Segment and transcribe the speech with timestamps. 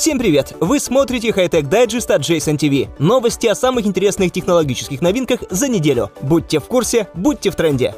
[0.00, 0.54] Всем привет!
[0.60, 2.88] Вы смотрите Хайтек Дайджест от Jason TV.
[2.98, 6.10] Новости о самых интересных технологических новинках за неделю.
[6.22, 7.94] Будьте в курсе, будьте в тренде.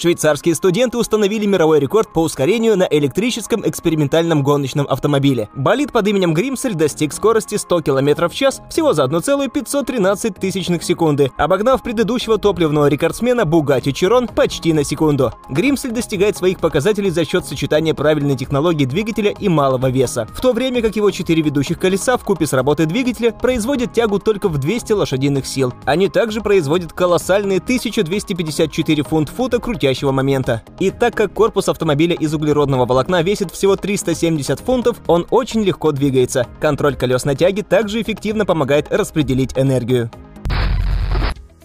[0.00, 5.50] Швейцарские студенты установили мировой рекорд по ускорению на электрическом экспериментальном гоночном автомобиле.
[5.54, 11.30] Болид под именем Гримсель достиг скорости 100 км в час всего за 1,513 тысячных секунды,
[11.36, 15.34] обогнав предыдущего топливного рекордсмена Bugatti Chiron почти на секунду.
[15.50, 20.54] Гримсель достигает своих показателей за счет сочетания правильной технологии двигателя и малого веса, в то
[20.54, 24.56] время как его четыре ведущих колеса в купе с работой двигателя производят тягу только в
[24.56, 25.74] 200 лошадиных сил.
[25.84, 30.62] Они также производят колоссальные 1254 фунт-фута крутящего настоящего момента.
[30.78, 35.92] И так как корпус автомобиля из углеродного волокна весит всего 370 фунтов, он очень легко
[35.92, 36.46] двигается.
[36.60, 40.10] Контроль колес на тяге также эффективно помогает распределить энергию.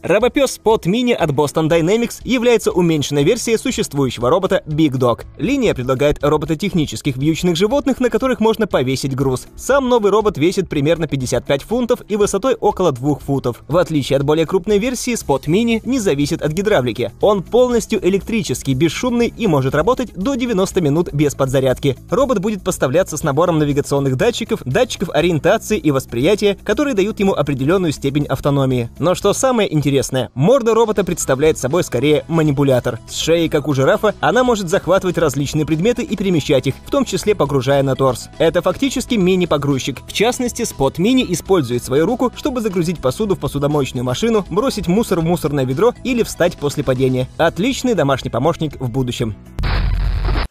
[0.07, 5.23] Робопес Spot Mini от Boston Dynamics является уменьшенной версией существующего робота Big Dog.
[5.39, 9.47] Линия предлагает робототехнических вьючных животных, на которых можно повесить груз.
[9.55, 13.63] Сам новый робот весит примерно 55 фунтов и высотой около 2 футов.
[13.67, 17.11] В отличие от более крупной версии, Spot Mini не зависит от гидравлики.
[17.19, 21.97] Он полностью электрический, бесшумный и может работать до 90 минут без подзарядки.
[22.11, 27.91] Робот будет поставляться с набором навигационных датчиков, датчиков ориентации и восприятия, которые дают ему определенную
[27.91, 28.91] степень автономии.
[28.99, 30.29] Но что самое интересное, интересное.
[30.33, 32.99] Морда робота представляет собой скорее манипулятор.
[33.07, 37.05] С шеей, как у жирафа, она может захватывать различные предметы и перемещать их, в том
[37.05, 38.27] числе погружая на торс.
[38.37, 40.01] Это фактически мини-погрузчик.
[40.05, 45.21] В частности, Spot Mini использует свою руку, чтобы загрузить посуду в посудомоечную машину, бросить мусор
[45.21, 47.29] в мусорное ведро или встать после падения.
[47.37, 49.33] Отличный домашний помощник в будущем.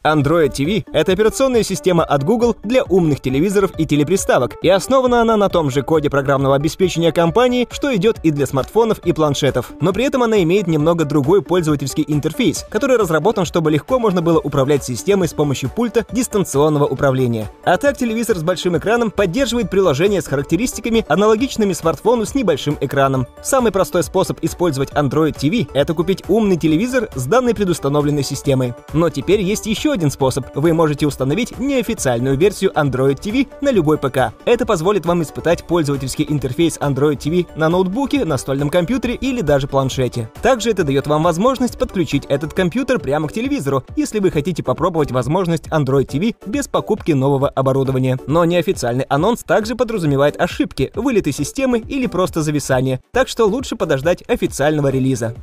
[0.04, 5.38] Android TV— это операционная система от Google для умных телевизоров и телеприставок, и основана она
[5.38, 9.72] на том же коде программного обеспечения компании, что идет и для смартфонов и планшетов.
[9.80, 14.38] Но при этом она имеет немного другой пользовательский интерфейс, который разработан, чтобы легко можно было
[14.38, 17.50] управлять системой с помощью пульта дистанционного управления.
[17.64, 23.26] А так телевизор с большим экраном поддерживает приложение с характеристиками, аналогичными смартфону с небольшим экраном.
[23.42, 28.74] Самый простой способ использовать Android TV— это купить умный телевизор с данной предустановленной системой.
[28.92, 30.46] Но теперь есть еще один способ.
[30.54, 34.34] Вы можете установить неофициальную версию Android TV на любой ПК.
[34.44, 40.30] Это позволит вам испытать пользовательский интерфейс Android TV на ноутбуке, настольном компьютере или даже планшете.
[40.42, 45.12] Также это дает вам возможность подключить этот компьютер прямо к телевизору, если вы хотите попробовать
[45.12, 48.18] возможность Android TV без покупки нового оборудования.
[48.26, 54.22] Но неофициальный анонс также подразумевает ошибки, вылеты системы или просто зависание, так что лучше подождать
[54.28, 55.34] официального релиза.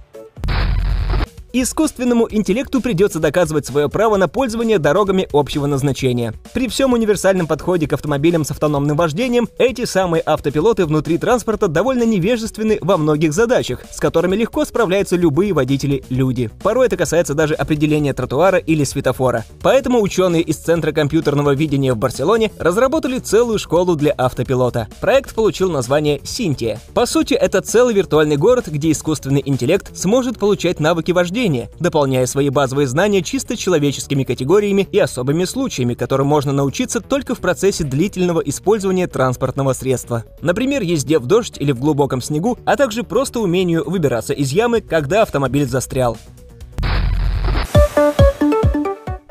[1.54, 6.34] Искусственному интеллекту придется доказывать свое право на пользование дорогами общего назначения.
[6.54, 12.04] При всем универсальном подходе к автомобилям с автономным вождением, эти самые автопилоты внутри транспорта довольно
[12.04, 16.50] невежественны во многих задачах, с которыми легко справляются любые водители-люди.
[16.64, 19.44] Порой это касается даже определения тротуара или светофора.
[19.62, 24.88] Поэтому ученые из Центра компьютерного видения в Барселоне разработали целую школу для автопилота.
[25.02, 26.80] Проект получил название «Синтия».
[26.94, 32.26] По сути, это целый виртуальный город, где искусственный интеллект сможет получать навыки вождения мышления, дополняя
[32.28, 37.84] свои базовые знания чисто человеческими категориями и особыми случаями, которым можно научиться только в процессе
[37.84, 40.24] длительного использования транспортного средства.
[40.42, 44.82] Например, езде в дождь или в глубоком снегу, а также просто умению выбираться из ямы,
[44.82, 46.16] когда автомобиль застрял.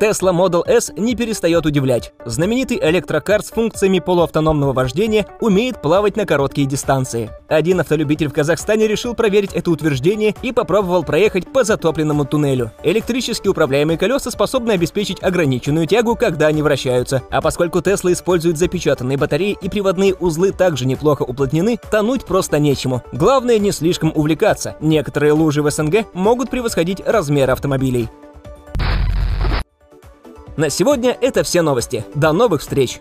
[0.01, 2.11] Tesla Model S не перестает удивлять.
[2.25, 7.29] Знаменитый электрокар с функциями полуавтономного вождения умеет плавать на короткие дистанции.
[7.47, 12.71] Один автолюбитель в Казахстане решил проверить это утверждение и попробовал проехать по затопленному туннелю.
[12.83, 17.21] Электрически управляемые колеса способны обеспечить ограниченную тягу, когда они вращаются.
[17.29, 23.03] А поскольку Tesla использует запечатанные батареи и приводные узлы также неплохо уплотнены, тонуть просто нечему.
[23.11, 24.75] Главное не слишком увлекаться.
[24.81, 28.09] Некоторые лужи в СНГ могут превосходить размер автомобилей.
[30.61, 32.05] На сегодня это все новости.
[32.13, 32.99] До новых встреч!